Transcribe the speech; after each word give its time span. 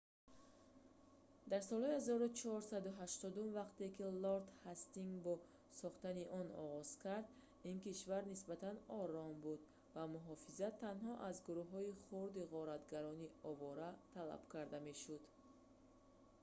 дар 1.51 1.61
солҳои 1.69 1.99
1480-ум 2.07 3.47
вақте 3.59 3.85
ки 3.95 4.03
лорд 4.23 4.47
ҳастингс 4.67 5.17
ба 5.25 5.33
сохтани 5.81 6.25
он 6.39 6.47
оғоз 6.65 6.89
кард 7.05 7.27
ин 7.69 7.77
кишвар 7.85 8.23
нисбатан 8.33 8.75
ором 9.01 9.29
буд 9.43 9.61
ва 9.95 10.03
муҳофизат 10.15 10.73
танҳо 10.85 11.11
аз 11.29 11.35
гурӯҳҳои 11.47 11.97
хурди 12.03 12.43
ғоратгарони 12.53 13.33
овора 13.51 13.89
талаб 14.15 14.41
карда 14.53 14.77
мешуд 14.89 15.23